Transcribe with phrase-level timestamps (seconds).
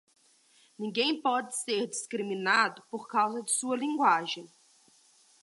[0.79, 4.51] Ninguém pode ser discriminado por causa de sua linguagem.